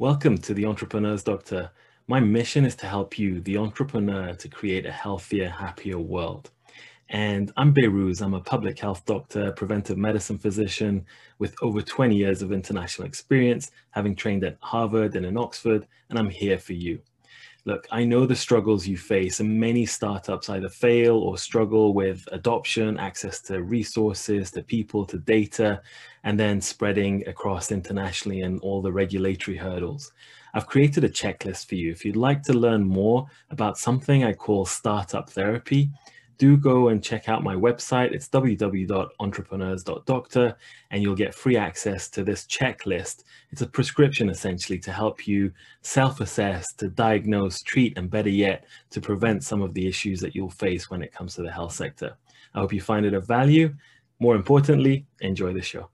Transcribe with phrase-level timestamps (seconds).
[0.00, 1.70] Welcome to the Entrepreneur's Doctor.
[2.08, 6.50] My mission is to help you, the entrepreneur, to create a healthier, happier world.
[7.10, 8.20] And I'm Behrooz.
[8.20, 11.06] I'm a public health doctor, preventive medicine physician
[11.38, 16.18] with over 20 years of international experience, having trained at Harvard and in Oxford, and
[16.18, 16.98] I'm here for you.
[17.66, 22.28] Look, I know the struggles you face, and many startups either fail or struggle with
[22.30, 25.80] adoption, access to resources, to people, to data,
[26.24, 30.12] and then spreading across internationally and all the regulatory hurdles.
[30.52, 31.90] I've created a checklist for you.
[31.90, 35.90] If you'd like to learn more about something I call startup therapy,
[36.38, 38.12] do go and check out my website.
[38.12, 40.56] It's www.entrepreneurs.doctor,
[40.90, 43.24] and you'll get free access to this checklist.
[43.50, 45.52] It's a prescription essentially to help you
[45.82, 50.34] self assess, to diagnose, treat, and better yet, to prevent some of the issues that
[50.34, 52.16] you'll face when it comes to the health sector.
[52.54, 53.74] I hope you find it of value.
[54.20, 55.90] More importantly, enjoy the show.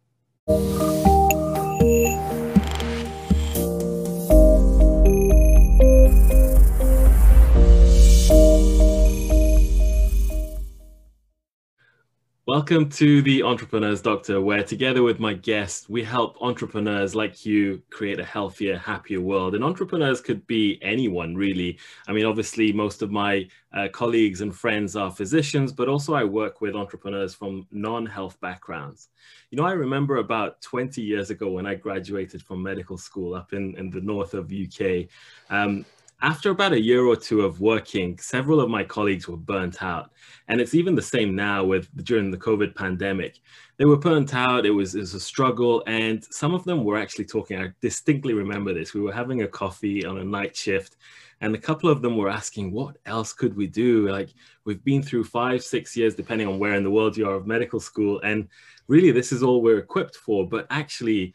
[12.61, 17.83] Welcome to the Entrepreneurs Doctor, where together with my guest, we help entrepreneurs like you
[17.89, 19.55] create a healthier, happier world.
[19.55, 21.79] And entrepreneurs could be anyone, really.
[22.07, 26.25] I mean, obviously, most of my uh, colleagues and friends are physicians, but also I
[26.25, 29.09] work with entrepreneurs from non health backgrounds.
[29.51, 33.55] You know, I remember about 20 years ago when I graduated from medical school up
[33.55, 35.07] in, in the north of UK.
[35.49, 35.87] Um,
[36.23, 40.11] after about a year or two of working, several of my colleagues were burnt out.
[40.49, 43.41] And it's even the same now with during the COVID pandemic.
[43.79, 45.83] They were burnt out, it was, it was a struggle.
[45.87, 48.93] And some of them were actually talking, I distinctly remember this.
[48.93, 50.97] We were having a coffee on a night shift
[51.41, 54.09] and a couple of them were asking, what else could we do?
[54.09, 54.35] Like
[54.65, 57.47] we've been through five, six years, depending on where in the world you are of
[57.47, 58.21] medical school.
[58.23, 58.49] And
[58.89, 61.33] really this is all we're equipped for, but actually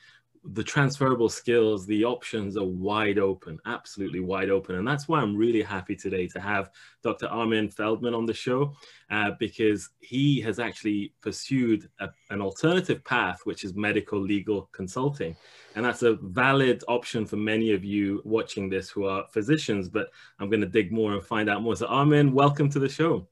[0.53, 4.75] the transferable skills, the options are wide open, absolutely wide open.
[4.75, 6.69] And that's why I'm really happy today to have
[7.03, 7.27] Dr.
[7.27, 8.73] Armin Feldman on the show
[9.09, 15.35] uh, because he has actually pursued a, an alternative path, which is medical legal consulting.
[15.75, 20.09] And that's a valid option for many of you watching this who are physicians, but
[20.39, 21.75] I'm going to dig more and find out more.
[21.75, 23.27] So, Armin, welcome to the show.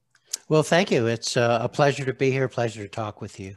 [0.48, 1.06] Well, thank you.
[1.06, 3.56] It's uh, a pleasure to be here, pleasure to talk with you.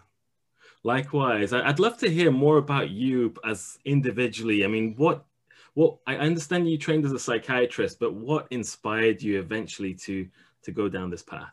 [0.83, 4.63] Likewise, I'd love to hear more about you as individually.
[4.63, 5.25] I mean, what,
[5.73, 10.27] what I understand you trained as a psychiatrist, but what inspired you eventually to
[10.63, 11.51] to go down this path?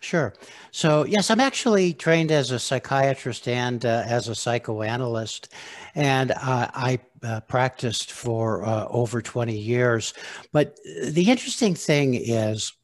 [0.00, 0.34] Sure.
[0.70, 5.48] So, yes, I'm actually trained as a psychiatrist and uh, as a psychoanalyst,
[5.94, 10.12] and uh, I uh, practiced for uh, over 20 years.
[10.52, 12.74] But the interesting thing is,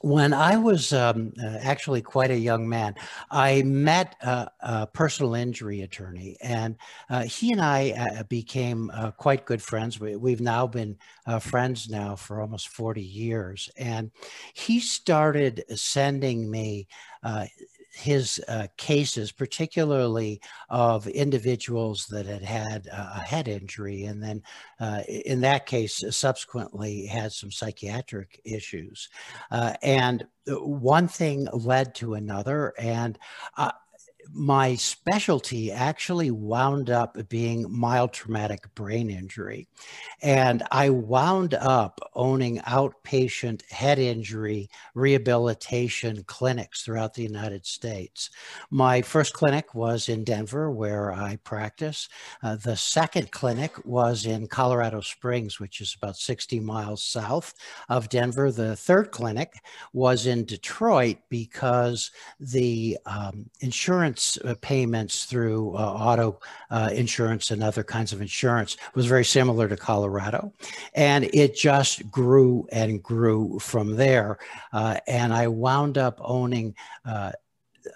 [0.00, 2.94] when I was um, uh, actually quite a young man,
[3.30, 6.76] I met a, a personal injury attorney, and
[7.10, 9.98] uh, he and I uh, became uh, quite good friends.
[10.00, 14.10] We, have now been uh, friends now for almost 40 years, and
[14.54, 16.86] he started sending me
[17.22, 17.46] uh,
[17.98, 24.42] his uh, cases, particularly of individuals that had had a head injury, and then
[24.80, 29.08] uh, in that case, subsequently had some psychiatric issues.
[29.50, 33.18] Uh, and one thing led to another, and
[33.56, 33.72] uh,
[34.32, 39.68] my specialty actually wound up being mild traumatic brain injury.
[40.22, 48.30] And I wound up owning outpatient head injury rehabilitation clinics throughout the United States.
[48.70, 52.08] My first clinic was in Denver, where I practice.
[52.42, 57.54] Uh, the second clinic was in Colorado Springs, which is about 60 miles south
[57.88, 58.52] of Denver.
[58.52, 59.54] The third clinic
[59.92, 66.40] was in Detroit because the um, insurance insurance uh, payments through uh, auto
[66.70, 70.52] uh, insurance and other kinds of insurance was very similar to Colorado.
[70.94, 74.38] And it just grew and grew from there.
[74.72, 76.74] Uh, and I wound up owning
[77.04, 77.32] uh,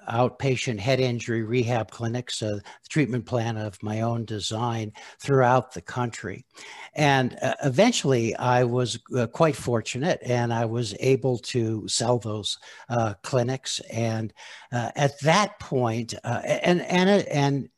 [0.09, 6.45] outpatient head injury rehab clinics, a treatment plan of my own design throughout the country.
[6.95, 12.59] And uh, eventually I was uh, quite fortunate and I was able to sell those
[12.89, 13.81] uh, clinics.
[13.91, 14.33] And
[14.73, 17.69] uh, at that point, uh, and, and, and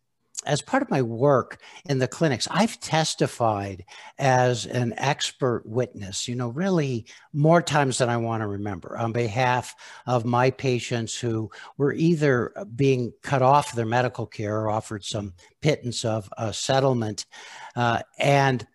[0.46, 3.84] as part of my work in the clinics, I've testified
[4.18, 9.12] as an expert witness, you know, really more times than I want to remember on
[9.12, 9.74] behalf
[10.06, 15.34] of my patients who were either being cut off their medical care or offered some
[15.60, 17.26] pittance of a settlement.
[17.76, 18.66] Uh, and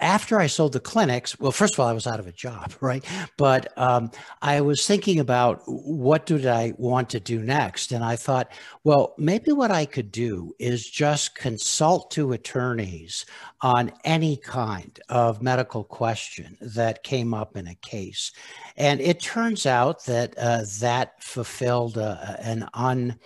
[0.00, 2.72] after I sold the clinics, well, first of all, I was out of a job,
[2.80, 3.04] right?
[3.36, 4.10] But um,
[4.42, 8.52] I was thinking about what did I want to do next, and I thought,
[8.84, 13.26] well, maybe what I could do is just consult to attorneys
[13.62, 18.32] on any kind of medical question that came up in a case,
[18.76, 23.18] and it turns out that uh, that fulfilled uh, an un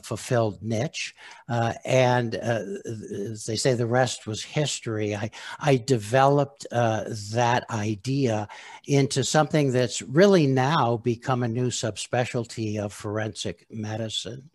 [0.00, 1.14] fulfilled niche.
[1.48, 2.62] Uh, and uh,
[3.30, 5.14] as they say, the rest was history.
[5.14, 8.48] I, I developed uh, that idea
[8.86, 14.50] into something that's really now become a new subspecialty of forensic medicine.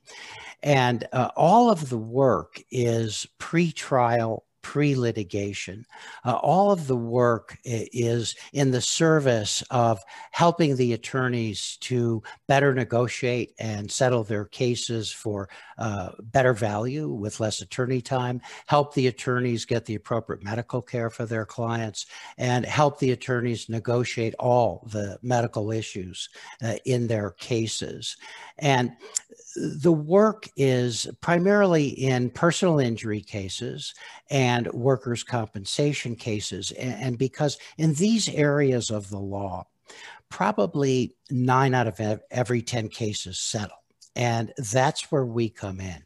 [0.63, 5.85] And uh, all of the work is pre-trial pre-litigation.
[6.25, 12.73] Uh, all of the work is in the service of helping the attorneys to better
[12.73, 15.47] negotiate and settle their cases for
[15.77, 21.11] uh, better value with less attorney time, help the attorneys get the appropriate medical care
[21.11, 22.07] for their clients,
[22.39, 26.27] and help the attorneys negotiate all the medical issues
[26.63, 28.17] uh, in their cases.
[28.57, 28.93] And
[29.55, 33.93] the work is primarily in personal injury cases
[34.29, 36.71] and workers' compensation cases.
[36.71, 39.67] And because in these areas of the law,
[40.29, 43.77] probably nine out of every 10 cases settle.
[44.15, 46.05] And that's where we come in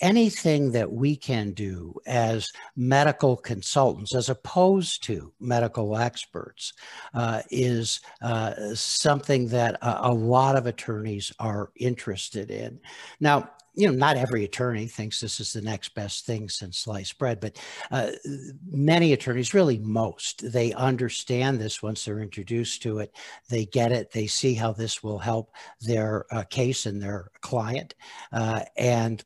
[0.00, 6.72] anything that we can do as medical consultants, as opposed to medical experts,
[7.14, 12.78] uh, is uh, something that a, a, lot of attorneys are interested in.
[13.20, 17.18] Now, you know, not every attorney thinks this is the next best thing since sliced
[17.18, 18.10] bread, but uh,
[18.66, 23.14] many attorneys, really most, they understand this once they're introduced to it.
[23.50, 24.10] They get it.
[24.10, 25.52] They see how this will help
[25.82, 27.94] their uh, case and their client.
[28.32, 29.22] Uh, and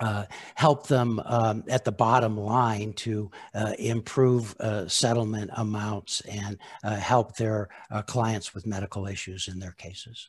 [0.00, 6.58] uh, help them um, at the bottom line to uh, improve uh, settlement amounts and
[6.84, 10.28] uh, help their uh, clients with medical issues in their cases.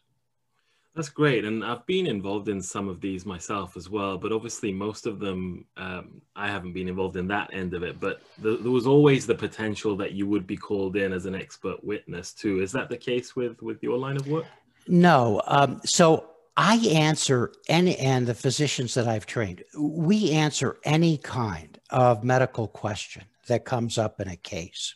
[0.99, 1.45] That's great.
[1.45, 5.17] And I've been involved in some of these myself as well, but obviously most of
[5.17, 8.85] them, um, I haven't been involved in that end of it, but the, there was
[8.85, 12.61] always the potential that you would be called in as an expert witness too.
[12.61, 14.43] Is that the case with, with your line of work?
[14.89, 15.41] No.
[15.47, 21.79] Um, so I answer any, and the physicians that I've trained, we answer any kind
[21.91, 24.95] of medical question that comes up in a case.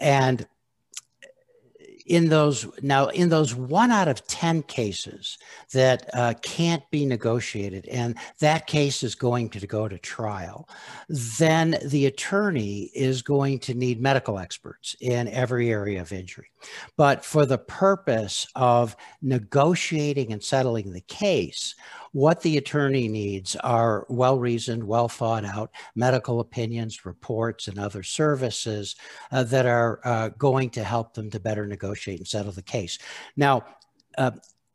[0.00, 0.48] And
[2.06, 5.38] in those now in those one out of 10 cases
[5.72, 10.68] that uh, can't be negotiated and that case is going to go to trial
[11.38, 16.50] then the attorney is going to need medical experts in every area of injury.
[16.96, 21.74] But for the purpose of negotiating and settling the case
[22.12, 28.02] what the attorney needs are well reasoned, well thought out medical opinions, reports, and other
[28.02, 28.96] services
[29.30, 32.98] uh, that are uh, going to help them to better negotiate and settle the case.
[33.36, 33.64] Now,
[34.18, 34.32] uh,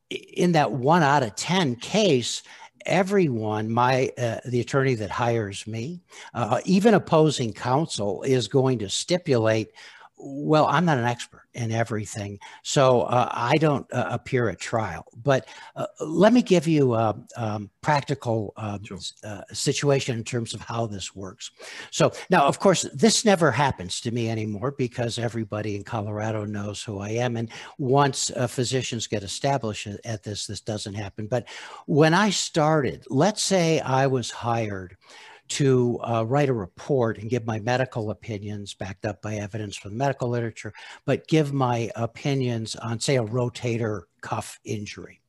[0.09, 2.43] in that one out of 10 case,
[2.85, 6.01] everyone, my uh, the attorney that hires me,
[6.33, 9.69] uh, even opposing counsel, is going to stipulate
[10.17, 15.05] well, I'm not an expert in everything, so uh, I don't uh, appear at trial.
[15.15, 18.97] But uh, let me give you a um, practical um, sure.
[19.23, 21.51] Uh, situation in terms of how this works.
[21.91, 26.81] So now, of course, this never happens to me anymore because everybody in Colorado knows
[26.81, 27.35] who I am.
[27.37, 31.27] And once uh, physicians get established at this, this doesn't happen.
[31.27, 31.47] But
[31.87, 34.97] when I started, let's say I was hired
[35.47, 39.91] to uh, write a report and give my medical opinions backed up by evidence from
[39.91, 40.73] the medical literature,
[41.05, 45.21] but give my opinions on, say, a rotator cuff injury.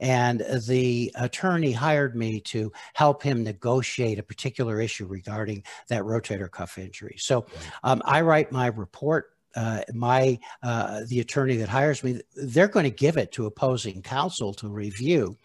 [0.00, 6.50] And the attorney hired me to help him negotiate a particular issue regarding that rotator
[6.50, 7.16] cuff injury.
[7.18, 7.46] So
[7.84, 12.84] um, I write my report uh, my uh, the attorney that hires me they're going
[12.84, 15.36] to give it to opposing counsel to review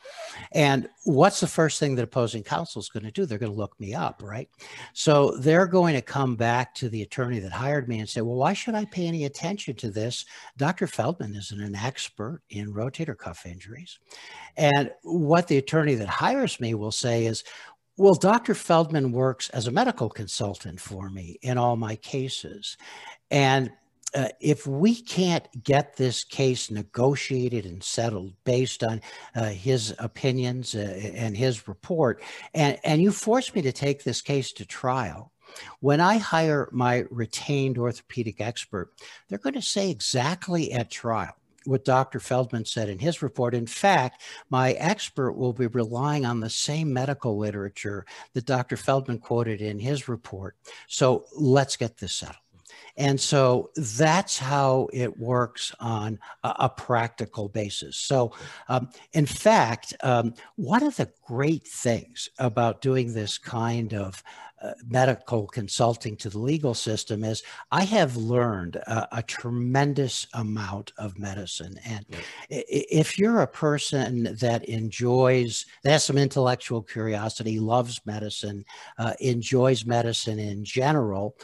[0.51, 3.57] and what's the first thing that opposing counsel is going to do they're going to
[3.57, 4.49] look me up right
[4.93, 8.35] so they're going to come back to the attorney that hired me and say well
[8.35, 10.25] why should i pay any attention to this
[10.57, 13.99] dr feldman isn't an expert in rotator cuff injuries
[14.57, 17.43] and what the attorney that hires me will say is
[17.97, 18.55] well, Dr.
[18.55, 22.75] Feldman works as a medical consultant for me in all my cases.
[23.31, 23.71] And
[24.15, 29.01] uh, if we can't get this case negotiated and settled based on
[29.35, 32.21] uh, his opinions uh, and his report,
[32.53, 35.31] and, and you force me to take this case to trial,
[35.79, 38.91] when I hire my retained orthopedic expert,
[39.27, 42.19] they're going to say exactly at trial what Dr.
[42.19, 43.55] Feldman said in his report.
[43.55, 48.77] In fact, my expert will be relying on the same medical literature that Dr.
[48.77, 50.55] Feldman quoted in his report.
[50.87, 52.44] So let's get this settled.
[52.97, 57.97] And so that's how it works on a, a practical basis.
[57.97, 58.33] So,
[58.69, 64.23] um, in fact, um, one of the great things about doing this kind of
[64.61, 70.93] uh, medical consulting to the legal system is I have learned a, a tremendous amount
[70.97, 71.77] of medicine.
[71.85, 72.05] And
[72.49, 78.63] if you're a person that enjoys, that has some intellectual curiosity, loves medicine,
[78.97, 81.35] uh, enjoys medicine in general,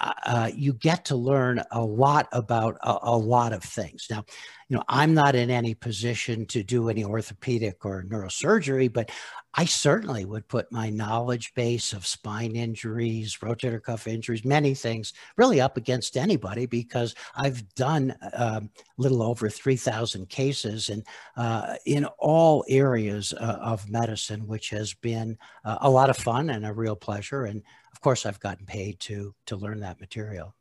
[0.00, 4.06] uh, you get to learn a lot about a, a, lot of things.
[4.10, 4.24] Now,
[4.68, 9.10] you know, I'm not in any position to do any orthopedic or neurosurgery, but
[9.54, 15.12] I certainly would put my knowledge base of spine injuries, rotator cuff injuries, many things
[15.36, 21.04] really up against anybody because I've done a um, little over 3,000 cases and
[21.36, 26.50] uh, in all areas uh, of medicine, which has been uh, a lot of fun
[26.50, 27.44] and a real pleasure.
[27.44, 27.62] And
[27.92, 30.54] of course, I've gotten paid to to learn that material.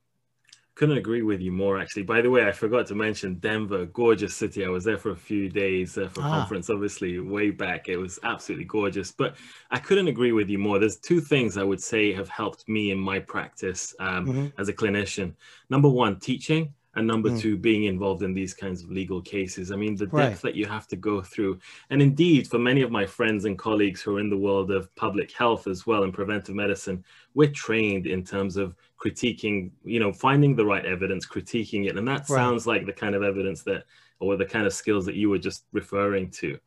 [0.75, 2.03] Couldn't agree with you more, actually.
[2.03, 4.63] By the way, I forgot to mention Denver, gorgeous city.
[4.63, 6.29] I was there for a few days uh, for ah.
[6.29, 7.89] conference, obviously, way back.
[7.89, 9.11] It was absolutely gorgeous.
[9.11, 9.35] But
[9.71, 10.79] I couldn't agree with you more.
[10.79, 14.47] There's two things I would say have helped me in my practice um, mm-hmm.
[14.57, 15.33] as a clinician.
[15.69, 17.39] Number one, teaching and number mm.
[17.39, 20.41] two being involved in these kinds of legal cases i mean the depth right.
[20.41, 21.57] that you have to go through
[21.89, 24.93] and indeed for many of my friends and colleagues who are in the world of
[24.95, 27.03] public health as well and preventive medicine
[27.33, 32.07] we're trained in terms of critiquing you know finding the right evidence critiquing it and
[32.07, 32.27] that right.
[32.27, 33.85] sounds like the kind of evidence that
[34.19, 36.59] or the kind of skills that you were just referring to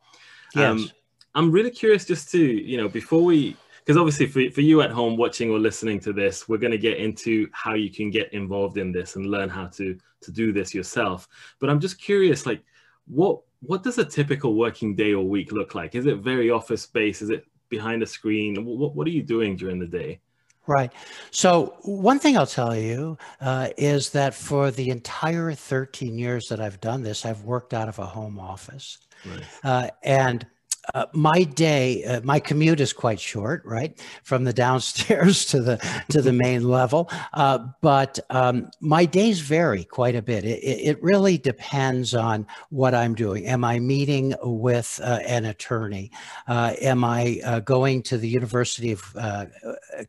[0.55, 0.63] yes.
[0.63, 0.89] Um,
[1.35, 4.91] i'm really curious just to you know before we because obviously for, for you at
[4.91, 8.31] home watching or listening to this we're going to get into how you can get
[8.33, 11.27] involved in this and learn how to to do this yourself
[11.59, 12.63] but i'm just curious like
[13.07, 16.85] what what does a typical working day or week look like is it very office
[16.85, 20.19] based is it behind a screen what, what are you doing during the day
[20.65, 20.93] Right.
[21.31, 26.61] So, one thing I'll tell you uh, is that for the entire 13 years that
[26.61, 28.97] I've done this, I've worked out of a home office.
[29.25, 29.43] Right.
[29.63, 30.47] Uh, and
[30.93, 35.77] uh, my day, uh, my commute is quite short, right, from the downstairs to the
[36.09, 37.09] to the main level.
[37.33, 40.43] Uh, but um, my days vary quite a bit.
[40.43, 43.45] It, it, really depends on what I'm doing.
[43.45, 46.11] Am I meeting with uh, an attorney?
[46.47, 49.15] Uh, am I uh, going to the University of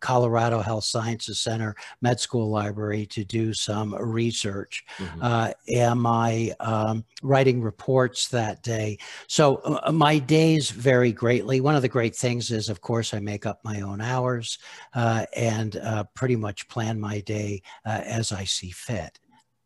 [0.01, 4.85] Colorado Health Sciences Center Med School Library to do some research?
[4.99, 5.53] Mm-hmm.
[5.77, 8.99] am I um, writing reports that day?
[9.27, 11.61] So my days vary greatly.
[11.61, 14.59] One of the great things is, of course, I make up my own hours
[14.95, 19.19] uh, and uh, pretty much plan my day uh, as I see fit.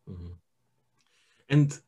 [0.09, 0.33] Mm-hmm.
[1.49, 1.79] And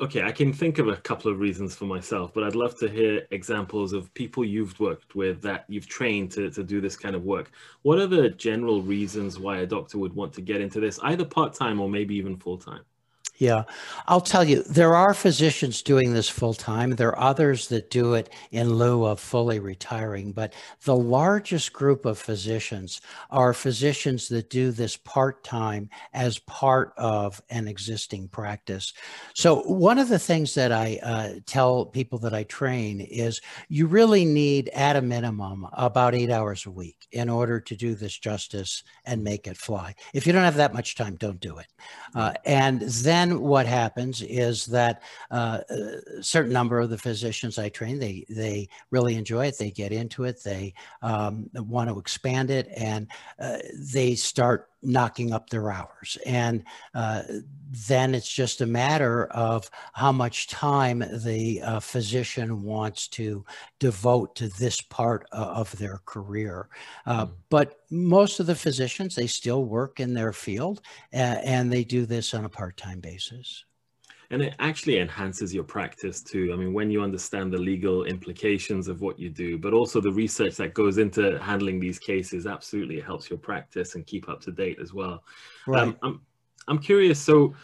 [0.00, 2.88] okay, I can think of a couple of reasons for myself, but I'd love to
[2.88, 7.14] hear examples of people you've worked with that you've trained to, to do this kind
[7.14, 7.50] of work.
[7.82, 11.24] What are the general reasons why a doctor would want to get into this, either
[11.24, 12.82] part time or maybe even full time?
[13.38, 13.64] Yeah,
[14.08, 16.90] I'll tell you, there are physicians doing this full time.
[16.90, 20.32] There are others that do it in lieu of fully retiring.
[20.32, 26.92] But the largest group of physicians are physicians that do this part time as part
[26.96, 28.92] of an existing practice.
[29.34, 33.86] So, one of the things that I uh, tell people that I train is you
[33.86, 38.18] really need, at a minimum, about eight hours a week in order to do this
[38.18, 39.94] justice and make it fly.
[40.12, 41.66] If you don't have that much time, don't do it.
[42.16, 47.70] Uh, and then what happens is that uh, a certain number of the physicians I
[47.70, 49.58] train, they they really enjoy it.
[49.58, 50.42] They get into it.
[50.44, 53.08] They um, want to expand it, and
[53.40, 53.58] uh,
[53.92, 56.16] they start knocking up their hours.
[56.24, 57.22] And uh,
[57.88, 63.44] then it's just a matter of how much time the uh, physician wants to
[63.78, 66.68] devote to this part of their career.
[67.06, 67.32] Uh, mm.
[67.50, 70.80] But most of the physicians, they still work in their field
[71.12, 73.64] and they do this on a part time basis
[74.30, 76.50] and it actually enhances your practice too.
[76.52, 80.12] I mean when you understand the legal implications of what you do but also the
[80.12, 84.52] research that goes into handling these cases absolutely helps your practice and keep up to
[84.52, 85.24] date as well.
[85.66, 85.82] Right.
[85.82, 86.20] Um, I'm,
[86.68, 87.54] I'm curious so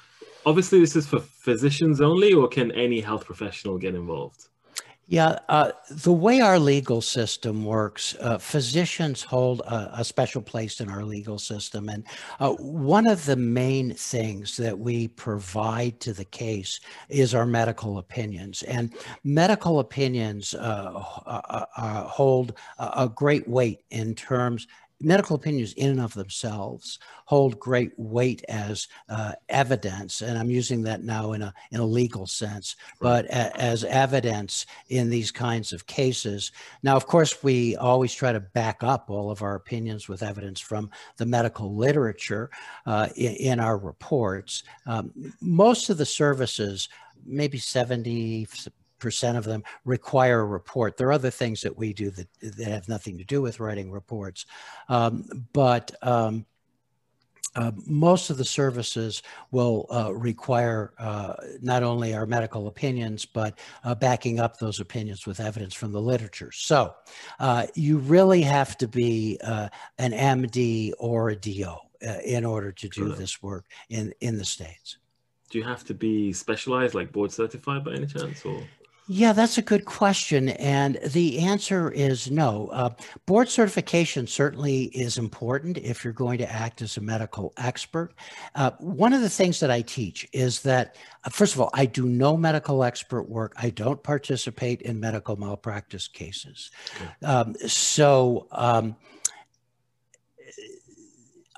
[0.47, 4.49] obviously this is for physicians only or can any health professional get involved
[5.06, 10.80] yeah, uh, the way our legal system works, uh, physicians hold a, a, special place
[10.80, 11.90] in our legal system.
[11.90, 12.06] And
[12.40, 16.80] uh, one of the main things that we provide to the case
[17.11, 18.62] is our medical opinions.
[18.62, 18.94] And
[19.25, 24.66] medical opinions uh, uh, uh, hold a, a great weight in terms
[25.00, 30.82] medical opinions in and of themselves hold great weight as uh, evidence, and I'm using
[30.82, 35.72] that now in a in a legal sense, but a, as evidence in these kinds
[35.72, 36.52] of cases.
[36.82, 40.60] Now, of course, we always try to back up all of our opinions with evidence
[40.60, 42.50] from the medical literature
[42.86, 44.64] uh, in, in, our reports.
[44.86, 46.88] Um, most of the services,
[47.24, 48.46] maybe 70
[49.04, 50.96] percent of them require a report.
[50.96, 53.90] There are other things that we do that, that have nothing to do with writing
[53.90, 54.46] reports,
[54.88, 56.46] um, but um,
[57.54, 63.58] uh, most of the services will uh, require uh, not only our medical opinions, but
[63.84, 66.50] uh, backing up those opinions with evidence from the literature.
[66.50, 66.94] So
[67.38, 69.68] uh, you really have to be uh,
[69.99, 71.76] an MD or a DO
[72.25, 74.99] in order to do this work in, in the States.
[75.50, 78.44] Do you have to be specialized, like board certified by any chance?
[78.44, 78.62] Or?
[79.06, 80.49] Yeah, that's a good question.
[80.50, 82.68] And the answer is no.
[82.68, 82.90] Uh,
[83.26, 88.14] board certification certainly is important if you're going to act as a medical expert.
[88.54, 91.84] Uh, one of the things that I teach is that, uh, first of all, I
[91.84, 93.52] do no medical expert work.
[93.58, 96.70] I don't participate in medical malpractice cases.
[97.23, 98.96] Um, so, um,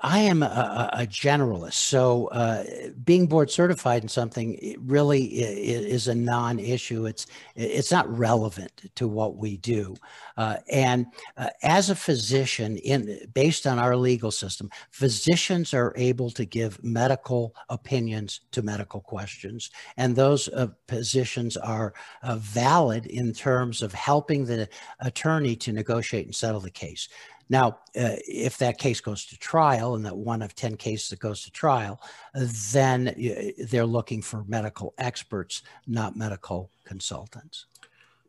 [0.01, 2.63] I am a, a generalist, so uh,
[3.03, 7.07] being board certified in something really is a non-issue.
[7.07, 7.25] It's
[7.55, 9.95] it's not relevant to what we do.
[10.37, 16.29] Uh, and uh, as a physician, in based on our legal system, physicians are able
[16.29, 23.33] to give medical opinions to medical questions, and those uh, positions are uh, valid in
[23.33, 27.09] terms of helping the attorney to negotiate and settle the case.
[27.49, 31.19] Now, uh, if that case goes to trial and that one of 10 cases that
[31.19, 32.01] goes to trial,
[32.33, 33.15] then
[33.69, 37.65] they're looking for medical experts, not medical consultants.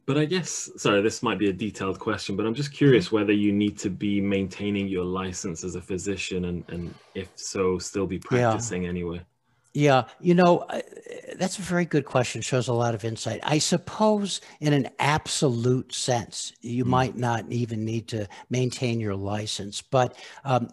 [0.06, 3.16] But I guess, sorry, this might be a detailed question, but I'm just curious mm-hmm.
[3.16, 7.78] whether you need to be maintaining your license as a physician and, and if so,
[7.78, 8.88] still be practicing yeah.
[8.88, 9.20] anyway.
[9.74, 10.66] Yeah, you know,
[11.36, 12.40] that's a very good question.
[12.40, 13.40] Shows a lot of insight.
[13.42, 16.88] I suppose, in an absolute sense, you mm.
[16.88, 20.68] might not even need to maintain your license, but um,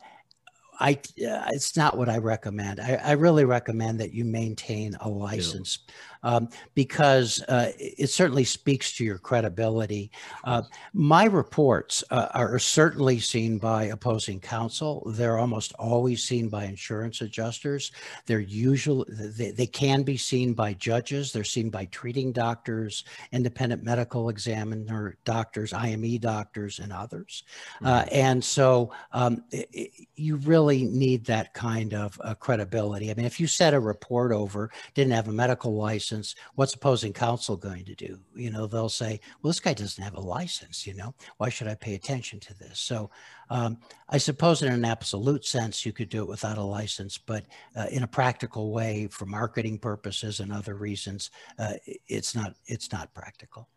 [0.79, 2.79] I uh, it's not what I recommend.
[2.79, 5.79] I, I, really recommend that you maintain a license.
[5.87, 5.93] Yeah
[6.25, 10.11] um, because uh, it certainly speaks to your credibility.
[10.43, 10.63] Uh,
[10.93, 15.03] my reports uh, are certainly seen by opposing counsel.
[15.15, 17.91] They're almost always seen by insurance adjusters.
[18.25, 21.31] They're usually they, they can be seen by judges.
[21.31, 27.43] They're seen by treating doctors, independent medical examiner doctors, IME doctors, and others.
[27.83, 28.09] Uh, mm-hmm.
[28.11, 33.11] and so um, it, you really need that kind of uh, credibility.
[33.11, 36.73] I mean, if you set a report over, didn't have a medical license instance, what's
[36.73, 38.19] opposing counsel going to do?
[38.35, 41.67] You know, they'll say, well, this guy doesn't have a license, you know, why should
[41.67, 42.79] I pay attention to this?
[42.79, 43.09] So
[43.49, 43.77] um,
[44.09, 47.87] I suppose in an absolute sense, you could do it without a license, but uh,
[47.91, 51.73] in a practical way for marketing purposes and other reasons, uh,
[52.07, 53.69] it's not, it's not practical.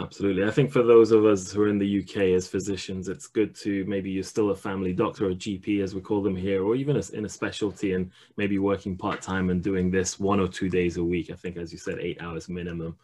[0.00, 0.44] Absolutely.
[0.44, 3.54] I think for those of us who are in the UK as physicians, it's good
[3.56, 6.76] to maybe you're still a family doctor or GP, as we call them here, or
[6.76, 10.68] even in a specialty and maybe working part time and doing this one or two
[10.68, 11.30] days a week.
[11.30, 12.96] I think, as you said, eight hours minimum.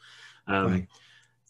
[0.46, 0.88] Um, right.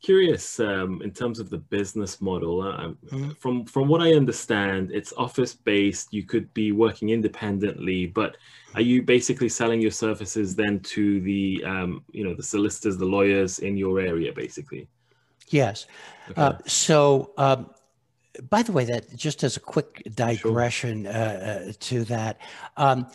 [0.03, 2.63] Curious um, in terms of the business model.
[2.63, 3.31] Uh, mm-hmm.
[3.33, 6.13] From from what I understand, it's office based.
[6.13, 8.37] You could be working independently, but
[8.75, 13.05] are you basically selling your services then to the um, you know the solicitors, the
[13.05, 14.89] lawyers in your area, basically?
[15.49, 15.87] Yes.
[16.31, 16.41] Okay.
[16.41, 17.71] Uh, so, um,
[18.51, 21.13] by the way, that just as a quick digression sure.
[21.13, 22.39] uh, uh, to that,
[22.77, 23.07] um,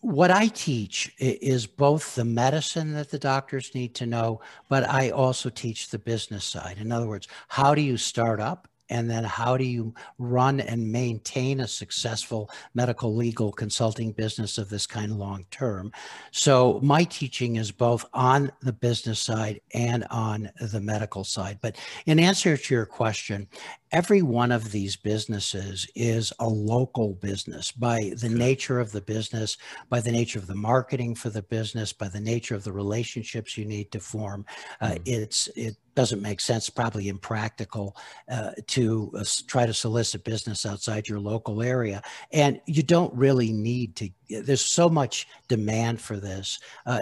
[0.00, 5.10] what I teach is both the medicine that the doctors need to know, but I
[5.10, 6.78] also teach the business side.
[6.78, 10.90] In other words, how do you start up and then how do you run and
[10.90, 15.92] maintain a successful medical legal consulting business of this kind long term?
[16.30, 21.58] So my teaching is both on the business side and on the medical side.
[21.60, 23.48] But in answer to your question
[23.92, 29.56] every one of these businesses is a local business by the nature of the business,
[29.88, 33.56] by the nature of the marketing for the business, by the nature of the relationships
[33.56, 34.44] you need to form.
[34.80, 35.02] Uh, mm.
[35.06, 37.96] It's it doesn't make sense, probably impractical,
[38.30, 43.52] uh, to uh, try to solicit business outside your local area, and you don't really
[43.52, 44.08] need to.
[44.28, 46.60] There's so much demand for this.
[46.86, 47.00] Uh,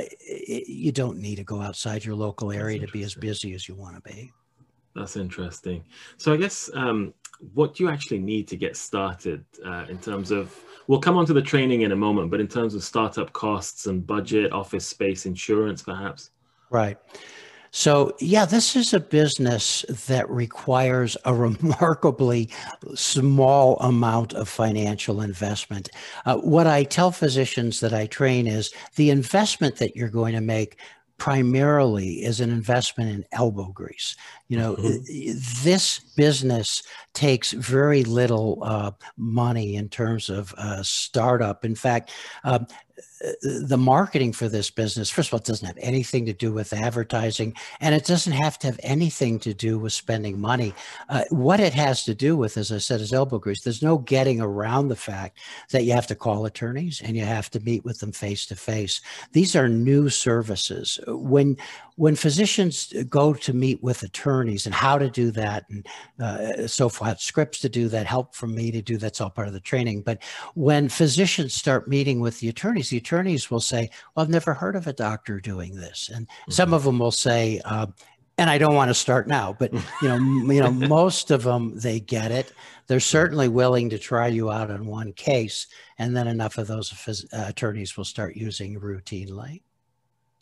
[0.49, 3.75] you don't need to go outside your local area to be as busy as you
[3.75, 4.33] want to be.
[4.97, 5.85] That's interesting.
[6.17, 7.13] So I guess um,
[7.53, 11.27] what do you actually need to get started uh, in terms of, we'll come on
[11.27, 14.87] to the training in a moment, but in terms of startup costs and budget, office
[14.87, 16.31] space, insurance, perhaps?
[16.71, 16.97] Right.
[17.73, 22.49] So, yeah, this is a business that requires a remarkably
[22.95, 25.91] small amount of financial investment.
[26.25, 30.41] Uh, what I tell physicians that I train is the investment that you're going to
[30.41, 30.79] make
[31.19, 34.17] primarily is an investment in elbow grease.
[34.49, 35.65] You know, mm-hmm.
[35.65, 36.83] this business
[37.15, 41.65] takes very little uh, money in terms of uh, startup.
[41.65, 42.13] In fact,
[42.45, 42.67] um,
[43.21, 46.73] the marketing for this business, first of all, it doesn't have anything to do with
[46.73, 50.75] advertising, and it doesn't have to have anything to do with spending money.
[51.09, 53.63] Uh, what it has to do with, as I said, is elbow grease.
[53.63, 55.39] There's no getting around the fact
[55.71, 58.57] that you have to call attorneys and you have to meet with them face to
[58.57, 59.01] face.
[59.33, 60.99] These are new services.
[61.07, 61.57] When
[61.97, 65.87] when physicians go to meet with attorneys and how to do that and
[66.21, 69.49] uh, so forth, scripts to do that, help from me to do that's all part
[69.49, 70.03] of the training.
[70.03, 70.23] But
[70.55, 74.77] when physicians start meeting with the attorneys, the attorneys will say, "Well, I've never heard
[74.77, 76.51] of a doctor doing this," and mm-hmm.
[76.51, 77.61] some of them will say.
[77.65, 77.87] Uh,
[78.39, 80.17] and I don't want to start now, but you know,
[80.53, 82.53] you know, most of them they get it.
[82.87, 86.93] They're certainly willing to try you out on one case, and then enough of those
[87.33, 89.63] uh, attorneys will start using routinely.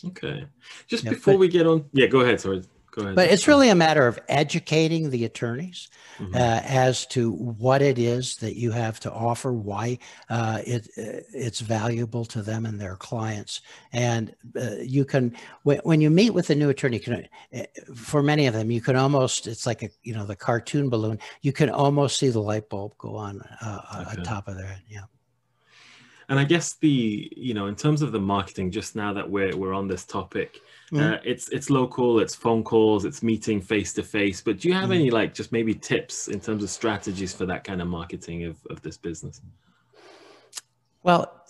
[0.09, 0.45] Okay.
[0.89, 2.41] Just yeah, before but, we get on, yeah, go ahead.
[2.41, 2.65] Sorry.
[3.03, 3.17] Ahead.
[3.17, 6.35] But it's really a matter of educating the attorneys mm-hmm.
[6.35, 11.61] uh, as to what it is that you have to offer, why uh, it it's
[11.61, 13.61] valuable to them and their clients.
[13.93, 17.63] And uh, you can, when, when you meet with a new attorney, can, uh,
[17.95, 21.19] for many of them, you can almost, it's like a, you know, the cartoon balloon,
[21.43, 24.19] you can almost see the light bulb go on uh, okay.
[24.19, 24.83] on top of their head.
[24.89, 25.05] Yeah.
[26.29, 29.57] And I guess the you know in terms of the marketing, just now that we're
[29.57, 30.61] we're on this topic,
[30.93, 31.01] mm.
[31.01, 34.41] uh, it's it's local, it's phone calls, it's meeting face to face.
[34.41, 34.97] But do you have mm.
[34.97, 38.57] any like just maybe tips in terms of strategies for that kind of marketing of
[38.71, 39.41] of this business?
[41.03, 41.45] Well,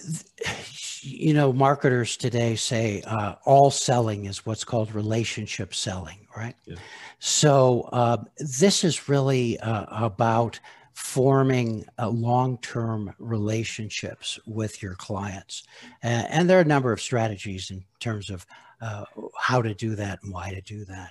[1.02, 6.56] you know, marketers today say uh, all selling is what's called relationship selling, right?
[6.64, 6.74] Yeah.
[7.20, 10.58] So uh, this is really uh, about
[10.94, 15.64] forming uh, long-term relationships with your clients.
[16.02, 18.46] And, and, there are a number of strategies in terms of
[18.80, 19.04] uh,
[19.36, 21.10] how to do that and why to do that.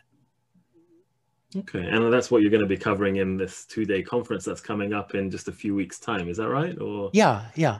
[1.55, 4.91] Okay and that's what you're going to be covering in this two-day conference that's coming
[4.91, 7.11] up in just a few weeks time is that right or?
[7.13, 7.77] Yeah yeah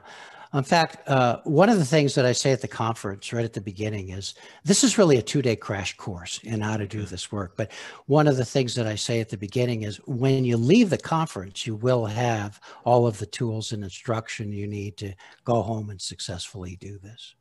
[0.53, 3.53] in fact, uh, one of the things that I say at the conference right at
[3.53, 7.03] the beginning is this is really a two day crash course in how to do
[7.03, 7.53] this work.
[7.57, 7.71] But
[8.05, 10.97] one of the things that I say at the beginning is when you leave the
[10.97, 15.13] conference, you will have all of the tools and instruction you need to
[15.43, 17.35] go home and successfully do this.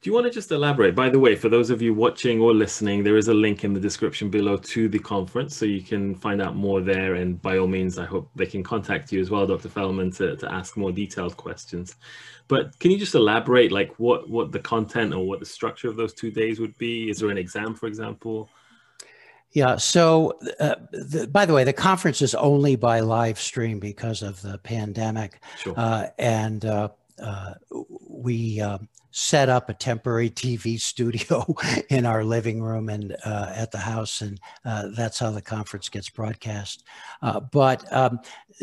[0.00, 0.94] Do you want to just elaborate?
[0.94, 3.74] By the way, for those of you watching or listening, there is a link in
[3.74, 7.16] the description below to the conference, so you can find out more there.
[7.16, 9.68] And by all means, I hope they can contact you as well, Dr.
[9.68, 11.96] Feldman, to, to ask more detailed questions.
[12.48, 15.96] But can you just elaborate, like what what the content or what the structure of
[15.96, 17.10] those two days would be?
[17.10, 18.48] Is there an exam, for example?
[19.52, 19.76] Yeah.
[19.76, 24.40] So, uh, the, by the way, the conference is only by live stream because of
[24.40, 25.74] the pandemic, sure.
[25.76, 26.88] uh, and uh,
[27.22, 27.54] uh
[28.08, 31.44] we um, set up a temporary TV studio
[31.88, 35.88] in our living room and uh, at the house, and uh, that's how the conference
[35.88, 36.84] gets broadcast.
[37.22, 38.20] Uh, but um,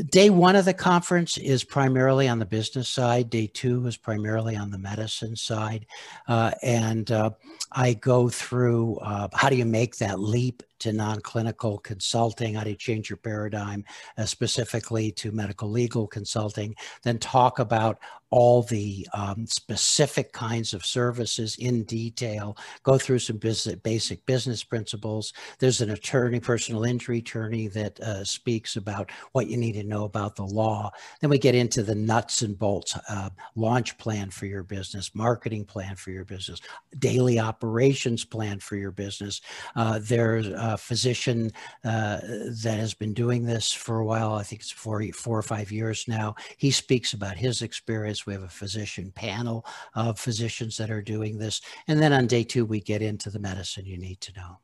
[0.09, 3.29] day one of the conference is primarily on the business side.
[3.29, 5.85] Day two is primarily on the medicine side,
[6.27, 7.31] uh, and uh,
[7.71, 12.75] I go through uh, how do you make that leap to non-clinical consulting how you
[12.75, 13.83] change your paradigm
[14.17, 20.85] uh, specifically to medical legal consulting then talk about all the um, specific kinds of
[20.85, 25.31] services in detail, go through some business, basic business principles.
[25.59, 30.03] There's an attorney, personal injury attorney that uh, speaks about what you need to know
[30.03, 30.91] about the law.
[31.21, 35.63] Then we get into the nuts and bolts, uh, launch plan for your business, marketing
[35.63, 36.59] plan for your business,
[36.99, 39.41] daily operations plan for your business.
[39.75, 41.51] Uh, there's a physician
[41.83, 42.19] uh,
[42.63, 44.33] that has been doing this for a while.
[44.33, 46.35] I think it's four, four or five years now.
[46.57, 51.37] He speaks about his experience we have a physician panel of physicians that are doing
[51.37, 51.61] this.
[51.87, 54.59] And then on day two, we get into the medicine you need to know.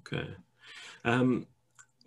[0.00, 0.28] Okay.
[1.04, 1.46] Um,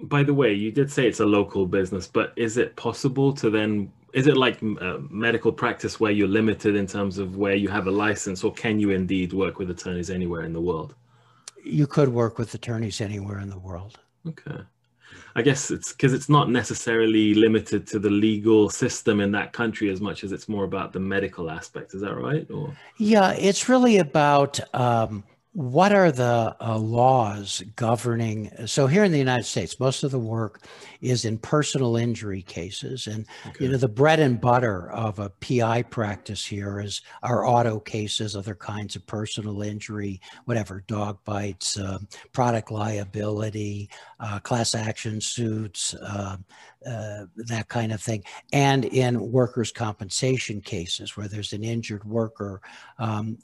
[0.02, 3.50] by the way, you did say it's a local business, but is it possible to
[3.50, 7.70] then, is it like uh, medical practice where you're limited in terms of where you
[7.70, 10.96] have a license, or can you indeed work with attorneys anywhere in the world?
[11.64, 14.00] You could work with attorneys anywhere in the world.
[14.28, 14.60] Okay.
[15.36, 19.90] I guess it's because it's not necessarily limited to the legal system in that country
[19.90, 21.94] as much as it's more about the medical aspect.
[21.94, 22.50] Is that right?
[22.52, 28.52] Or yeah, it's really about um, what are the uh, laws governing?
[28.68, 30.62] So here in the United States, most of the work
[31.02, 33.66] is in personal injury cases, and okay.
[33.66, 38.36] you know the bread and butter of a PI practice here is our auto cases,
[38.36, 41.98] other kinds of personal injury, whatever dog bites, uh,
[42.32, 46.38] product liability, uh, class action suits, uh,
[46.86, 52.62] uh, that kind of thing, and in workers' compensation cases where there's an injured worker,
[53.00, 53.36] um,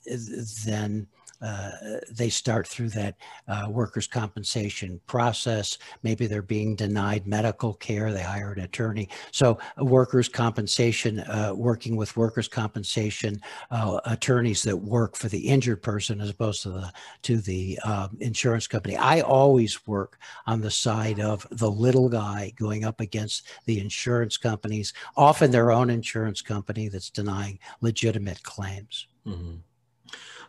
[0.66, 1.08] then
[1.46, 3.16] uh, they start through that
[3.48, 5.78] uh, workers' compensation process.
[6.02, 8.12] Maybe they're being denied medical care.
[8.12, 9.10] They hire an attorney.
[9.32, 15.84] So, workers' compensation, uh, working with workers' compensation uh, attorneys that work for the injured
[15.84, 18.98] person as opposed to the to the um, insurance company.
[18.98, 24.38] I always work on the side of the little guy going up against the insurance
[24.38, 29.08] companies, often their own insurance company that's denying legitimate claims.
[29.28, 29.58] Mm-hmm.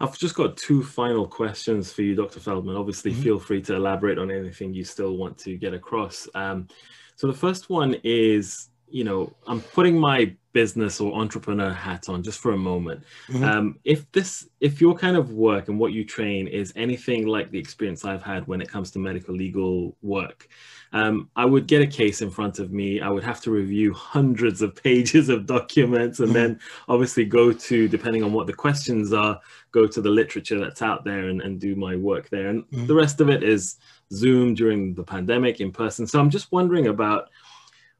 [0.00, 2.40] I've just got two final questions for you, Dr.
[2.40, 2.76] Feldman.
[2.76, 3.22] Obviously, mm-hmm.
[3.22, 6.28] feel free to elaborate on anything you still want to get across.
[6.34, 6.68] Um,
[7.16, 12.22] so the first one is, you know, I'm putting my business or entrepreneur hat on
[12.22, 13.04] just for a moment.
[13.28, 13.44] Mm-hmm.
[13.44, 17.50] Um, if this, if your kind of work and what you train is anything like
[17.50, 20.48] the experience I've had when it comes to medical legal work,
[20.94, 23.02] um, I would get a case in front of me.
[23.02, 26.54] I would have to review hundreds of pages of documents and mm-hmm.
[26.54, 29.38] then obviously go to, depending on what the questions are,
[29.72, 32.48] go to the literature that's out there and, and do my work there.
[32.48, 32.86] And mm-hmm.
[32.86, 33.76] the rest of it is
[34.10, 36.06] Zoom during the pandemic in person.
[36.06, 37.28] So I'm just wondering about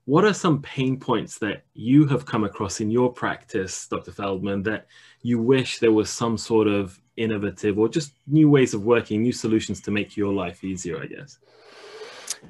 [0.06, 4.12] what are some pain points that you have come across in your practice, Dr.
[4.12, 4.86] Feldman, that
[5.22, 9.32] you wish there was some sort of innovative or just new ways of working, new
[9.32, 11.38] solutions to make your life easier, I guess?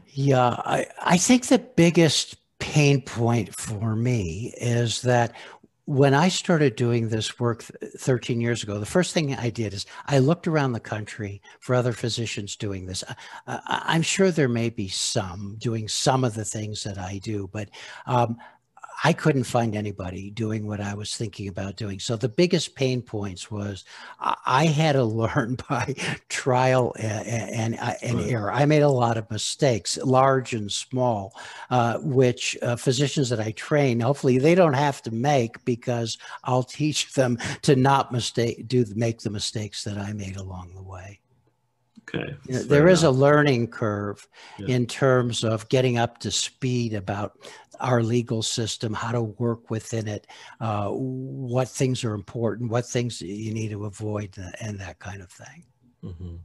[0.08, 5.34] Yeah, I, I think the biggest pain point for me is that
[5.86, 9.86] when I started doing this work 13 years ago, the first thing I did is
[10.06, 13.04] I looked around the country for other physicians doing this.
[13.46, 17.48] I, am sure there may be some doing some of the things that I do,
[17.52, 17.70] but
[18.06, 18.36] um,
[19.06, 22.00] I couldn't find anybody doing what I was thinking about doing.
[22.00, 23.84] So the biggest pain points was
[24.18, 25.94] I had to learn by
[26.28, 28.32] trial and, and, uh, and right.
[28.32, 28.52] error.
[28.52, 31.36] I made a lot of mistakes, large and small,
[31.70, 36.62] uh, which uh, physicians that I train, hopefully they don't have to make because I'll
[36.64, 41.20] teach them to not mistake, do make the mistakes that I made along the way.
[42.18, 42.36] Okay.
[42.46, 44.26] You know, there is a learning curve
[44.58, 44.74] yeah.
[44.74, 47.38] in terms of getting up to speed about
[47.80, 50.26] our legal system, how to work within it,
[50.60, 55.30] uh, what things are important, what things you need to avoid, and that kind of
[55.30, 55.64] thing.
[56.04, 56.36] Mm-hmm.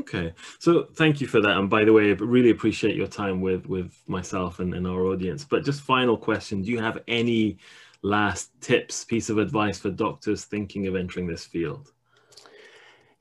[0.00, 1.58] Okay, so thank you for that.
[1.58, 5.04] And by the way, I really appreciate your time with with myself and, and our
[5.06, 5.44] audience.
[5.44, 7.58] But just final question: Do you have any
[8.02, 11.92] last tips, piece of advice for doctors thinking of entering this field?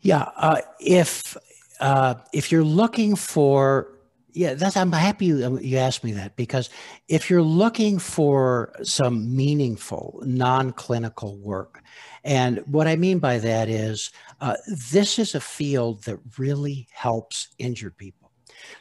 [0.01, 1.35] Yeah, uh, if
[1.79, 3.99] uh, if you're looking for
[4.33, 6.69] yeah, that's I'm happy you, you asked me that because
[7.07, 11.81] if you're looking for some meaningful non-clinical work,
[12.23, 14.55] and what I mean by that is uh,
[14.91, 18.18] this is a field that really helps injured people.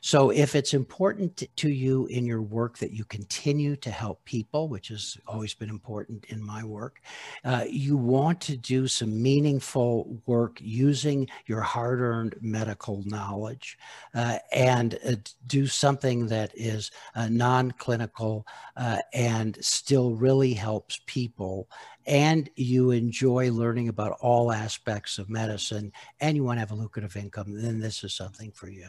[0.01, 4.69] So if it's important to you in your work that you continue to help people,
[4.69, 7.01] which has always been important in my work,
[7.45, 13.79] uh, you want to do some meaningful work using your hard earned medical knowledge
[14.15, 15.13] uh, and uh,
[15.47, 21.69] do something that is uh, non clinical uh, and still really helps people
[22.09, 26.75] and you enjoy learning about all aspects of medicine and you want to have a
[26.75, 28.89] lucrative income, then this is something for you.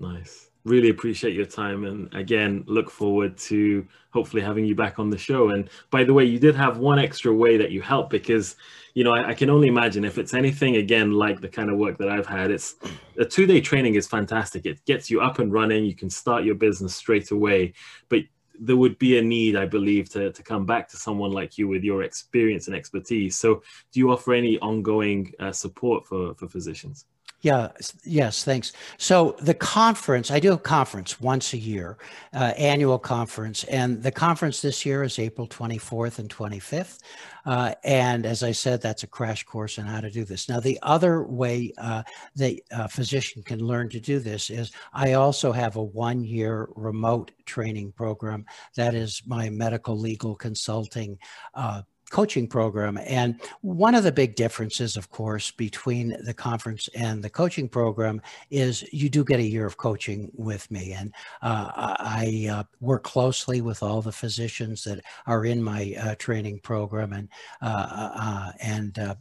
[0.00, 0.50] Nice.
[0.64, 1.84] Really appreciate your time.
[1.84, 5.50] And again, look forward to hopefully having you back on the show.
[5.50, 8.56] And by the way, you did have one extra way that you help because,
[8.94, 11.78] you know, I, I can only imagine if it's anything again like the kind of
[11.78, 12.76] work that I've had, it's
[13.18, 14.66] a two day training is fantastic.
[14.66, 15.84] It gets you up and running.
[15.84, 17.72] You can start your business straight away.
[18.08, 18.22] But
[18.60, 21.68] there would be a need, I believe, to, to come back to someone like you
[21.68, 23.38] with your experience and expertise.
[23.38, 27.06] So, do you offer any ongoing uh, support for, for physicians?
[27.40, 27.68] Yeah,
[28.04, 28.72] yes, thanks.
[28.96, 31.96] So the conference, I do a conference once a year,
[32.34, 36.98] uh, annual conference, and the conference this year is April 24th and 25th.
[37.46, 40.48] Uh, and as I said, that's a crash course on how to do this.
[40.48, 42.02] Now, the other way uh,
[42.34, 46.68] that a physician can learn to do this is I also have a one year
[46.74, 51.16] remote training program that is my medical legal consulting
[51.54, 52.98] uh, coaching program.
[53.04, 58.20] And one of the big differences, of course, between the conference and the coaching program
[58.50, 60.92] is you do get a year of coaching with me.
[60.92, 66.14] And uh, I uh, work closely with all the physicians that are in my uh,
[66.16, 67.28] training program and,
[67.62, 69.14] uh, uh, and uh,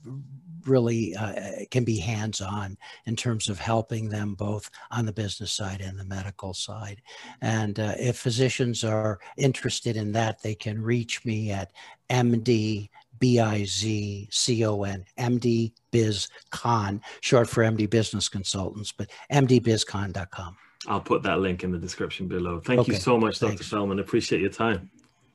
[0.66, 1.34] really uh,
[1.72, 6.00] can be hands on in terms of helping them both on the business side and
[6.00, 7.02] the medical side.
[7.42, 11.72] And uh, if physicians are interested in that, they can reach me at
[12.10, 12.90] MD
[13.20, 20.56] B-I-Z-C-O-N, MD Biz Con, short for MD Business Consultants, but mdbizcon.com.
[20.88, 22.60] I'll put that link in the description below.
[22.60, 23.50] Thank okay, you so much, Dr.
[23.50, 23.68] Thanks.
[23.68, 24.00] Feldman.
[24.00, 24.90] Appreciate your time.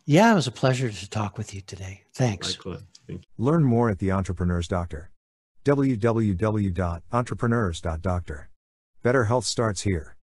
[0.05, 2.03] Yeah, it was a pleasure to talk with you today.
[2.15, 2.59] Thanks.
[3.39, 5.12] Learn more at the Entrepreneur's Doctor.
[5.65, 8.49] www.entrepreneurs.doctor.
[9.03, 10.17] Better health starts here.